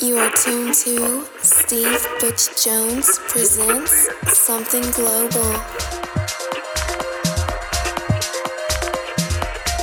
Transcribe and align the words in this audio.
You 0.00 0.18
are 0.18 0.30
tuned 0.32 0.74
to 0.74 1.24
Steve 1.38 2.06
Butch 2.20 2.64
Jones 2.64 3.18
presents 3.28 4.08
Something 4.26 4.82
Global. 4.92 5.52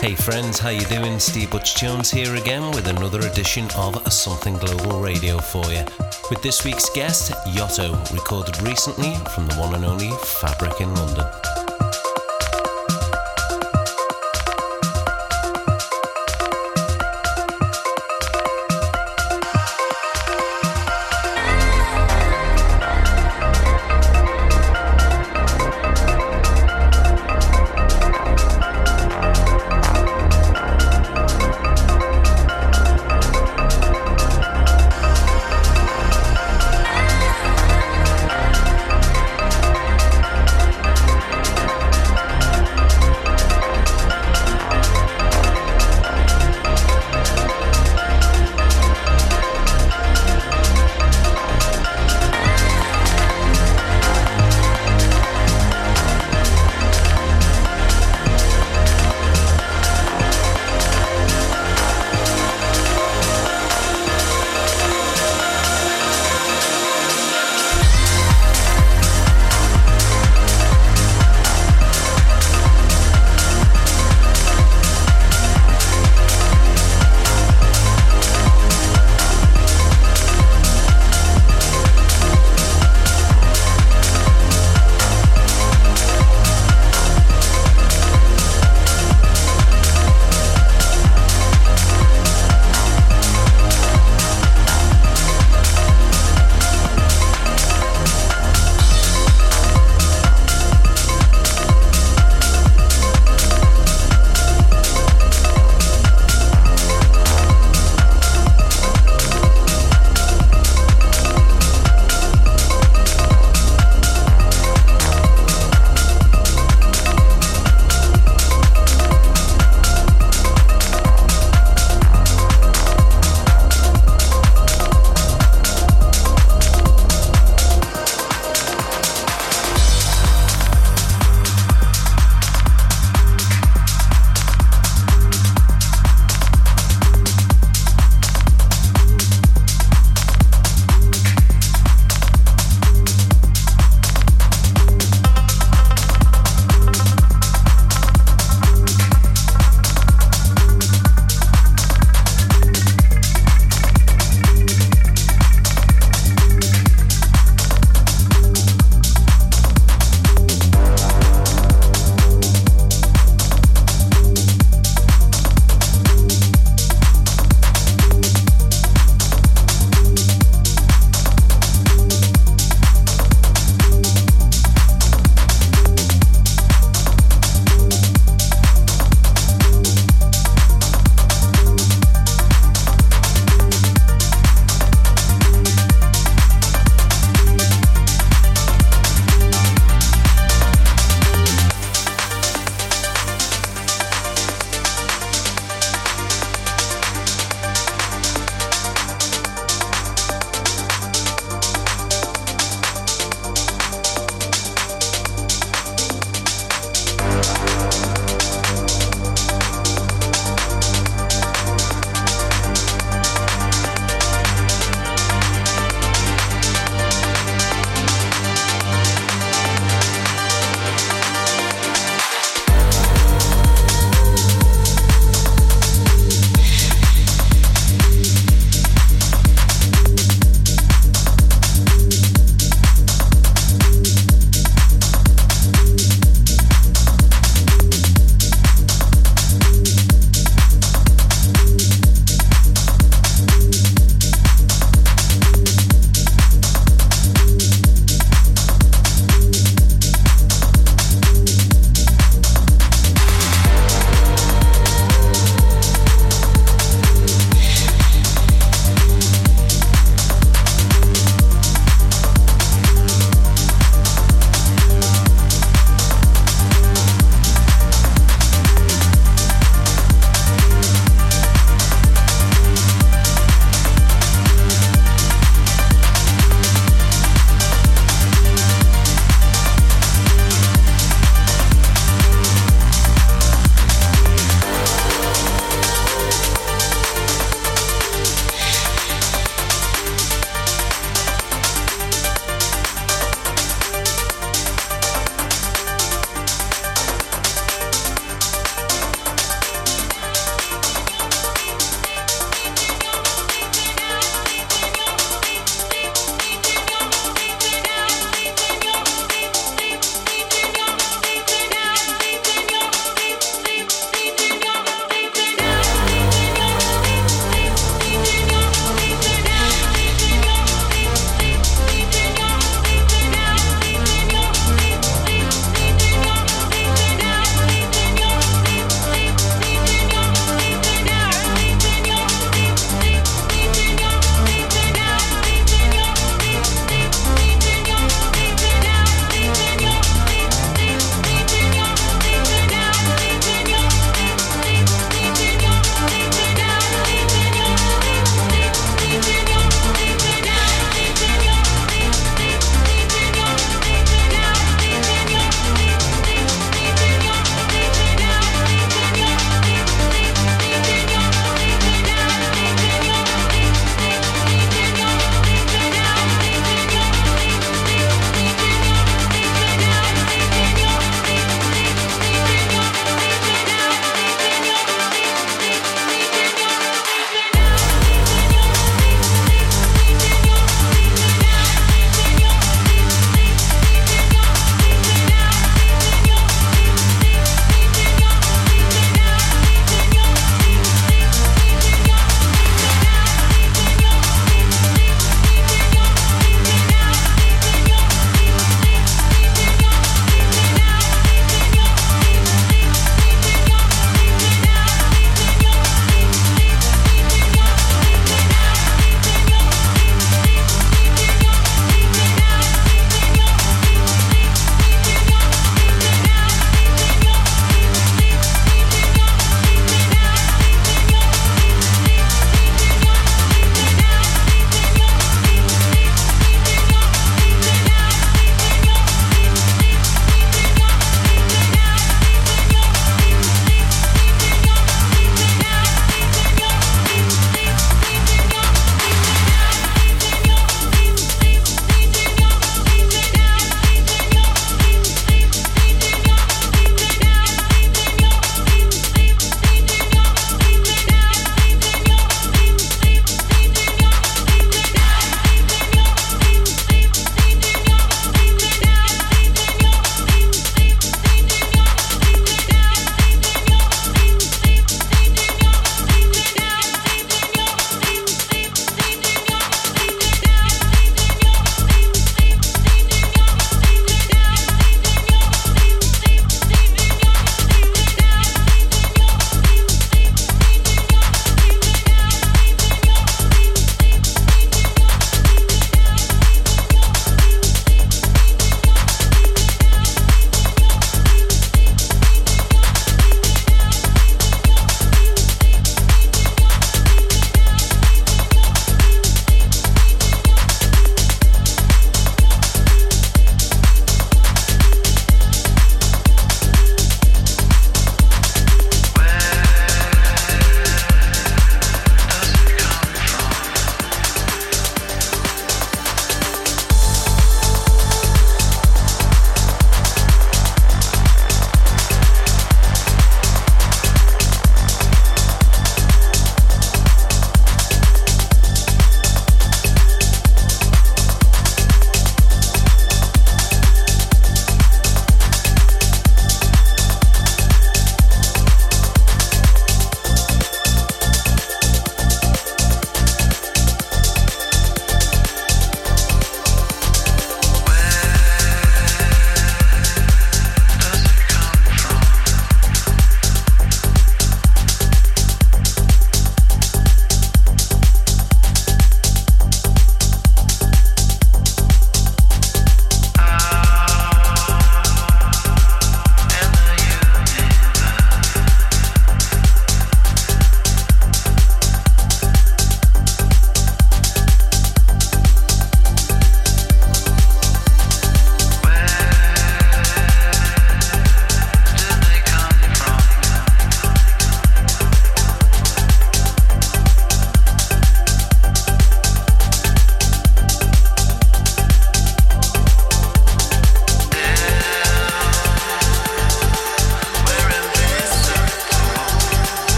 Hey 0.00 0.14
friends, 0.14 0.58
how 0.58 0.70
you 0.70 0.84
doing? 0.86 1.18
Steve 1.18 1.50
Butch 1.50 1.76
Jones 1.76 2.10
here 2.10 2.34
again 2.36 2.70
with 2.72 2.86
another 2.88 3.20
edition 3.26 3.68
of 3.76 4.12
Something 4.12 4.56
Global 4.58 5.00
Radio 5.00 5.38
for 5.38 5.64
you. 5.72 5.84
With 6.30 6.42
this 6.42 6.64
week's 6.64 6.90
guest, 6.90 7.32
Yotto, 7.46 7.92
recorded 8.12 8.60
recently 8.62 9.14
from 9.34 9.46
the 9.46 9.54
one 9.56 9.74
and 9.74 9.84
only 9.84 10.10
Fabric 10.24 10.80
in 10.80 10.94
London. 10.94 11.26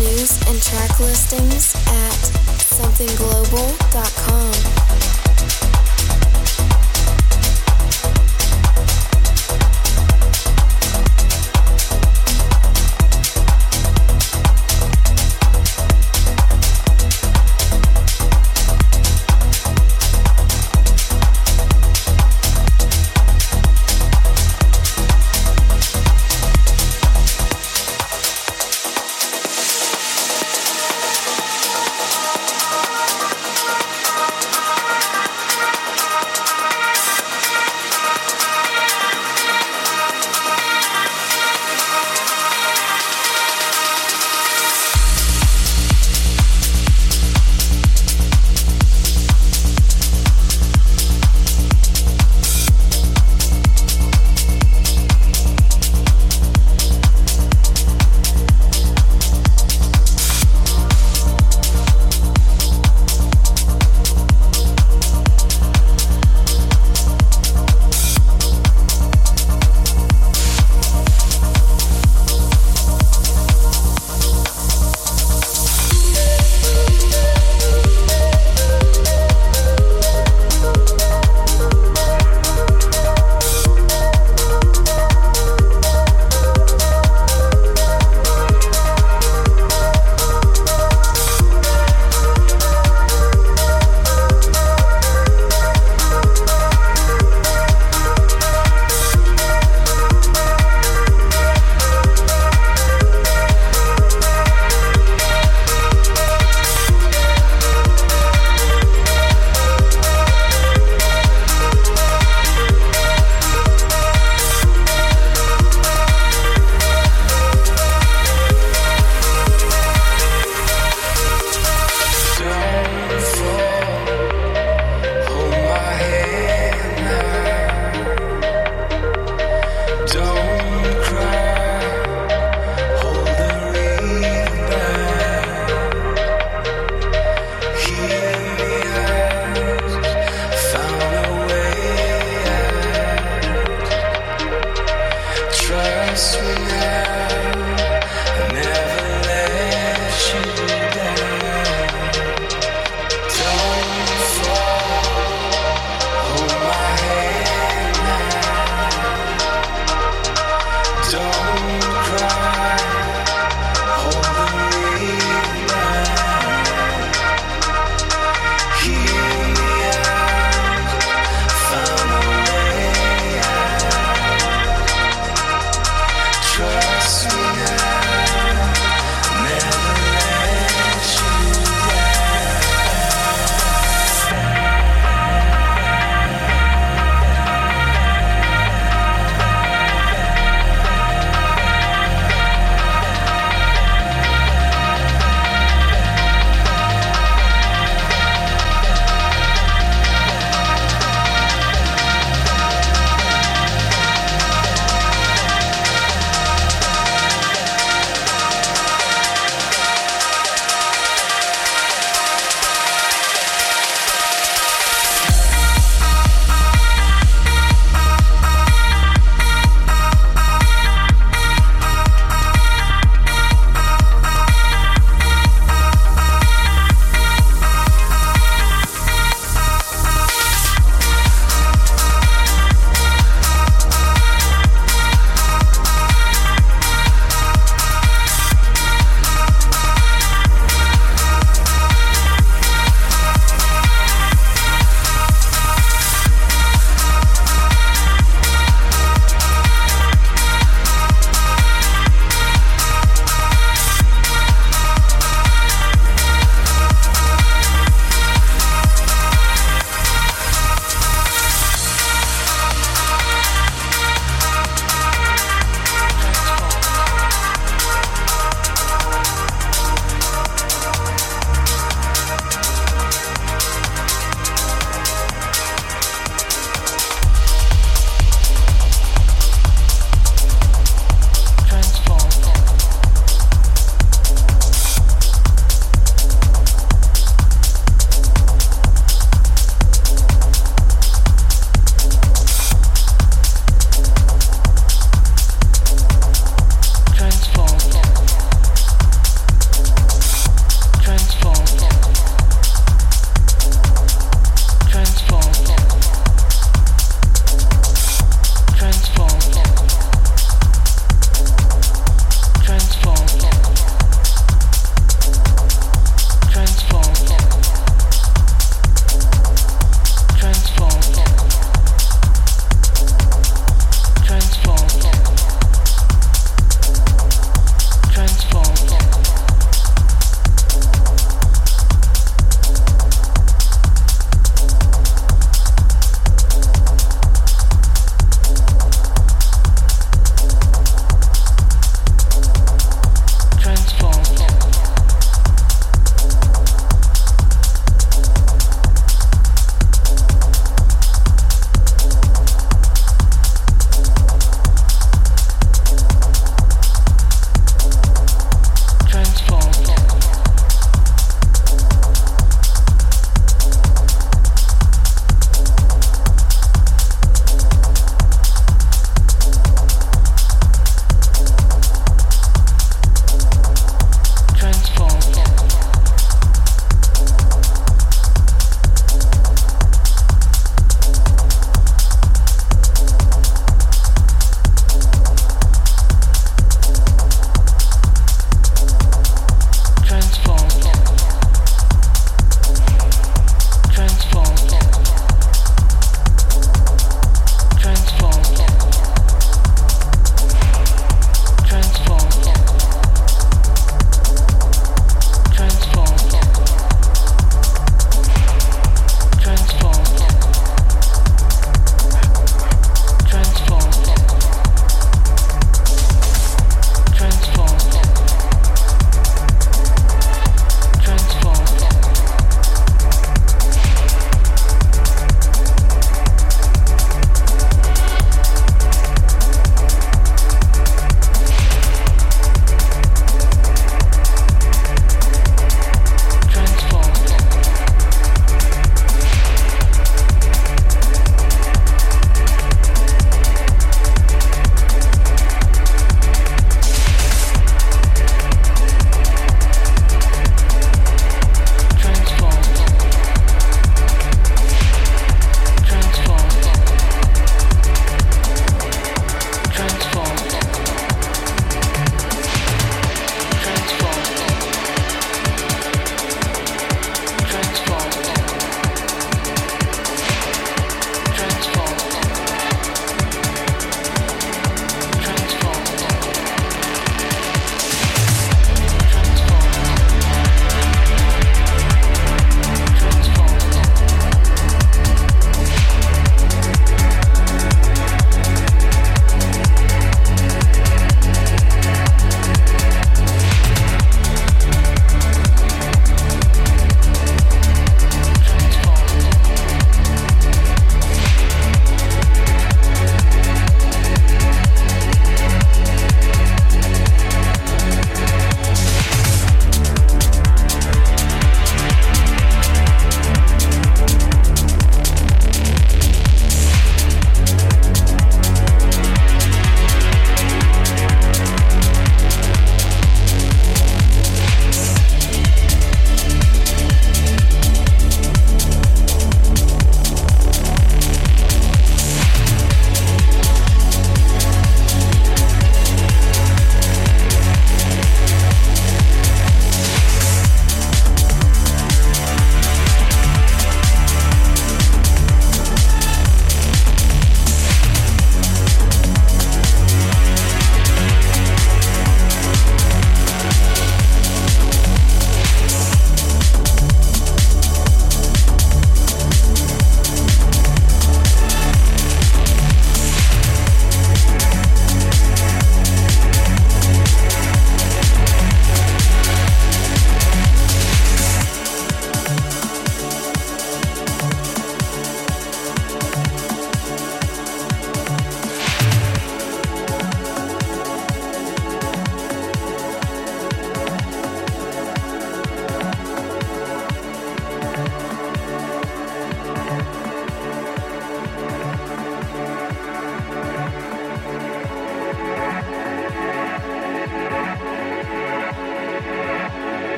News 0.00 0.32
and 0.48 0.56
track 0.62 0.98
listings 1.00 1.74
at 1.74 2.20
somethingglobal.com. 2.72 5.09